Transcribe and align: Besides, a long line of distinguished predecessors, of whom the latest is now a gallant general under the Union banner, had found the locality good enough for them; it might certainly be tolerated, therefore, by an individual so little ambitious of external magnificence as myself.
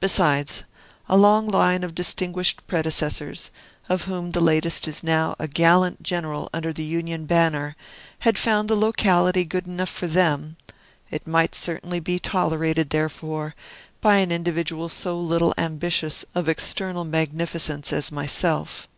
Besides, 0.00 0.64
a 1.08 1.16
long 1.16 1.46
line 1.46 1.84
of 1.84 1.94
distinguished 1.94 2.66
predecessors, 2.66 3.52
of 3.88 4.02
whom 4.02 4.32
the 4.32 4.40
latest 4.40 4.88
is 4.88 5.04
now 5.04 5.36
a 5.38 5.46
gallant 5.46 6.02
general 6.02 6.50
under 6.52 6.72
the 6.72 6.82
Union 6.82 7.24
banner, 7.24 7.76
had 8.26 8.36
found 8.36 8.68
the 8.68 8.74
locality 8.74 9.44
good 9.44 9.68
enough 9.68 9.88
for 9.88 10.08
them; 10.08 10.56
it 11.08 11.24
might 11.24 11.54
certainly 11.54 12.00
be 12.00 12.18
tolerated, 12.18 12.90
therefore, 12.90 13.54
by 14.00 14.16
an 14.16 14.32
individual 14.32 14.88
so 14.88 15.16
little 15.20 15.54
ambitious 15.56 16.24
of 16.34 16.48
external 16.48 17.04
magnificence 17.04 17.92
as 17.92 18.10
myself. 18.10 18.88